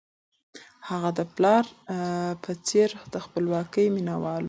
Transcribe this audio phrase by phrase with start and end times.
[0.89, 1.65] هغه د خپل پلار
[2.43, 4.39] په څېر د خپلواکۍ مینه وال و.